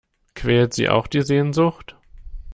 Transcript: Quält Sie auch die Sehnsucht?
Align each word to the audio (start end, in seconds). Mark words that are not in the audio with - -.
Quält 0.33 0.73
Sie 0.73 0.89
auch 0.89 1.05
die 1.05 1.21
Sehnsucht? 1.21 1.95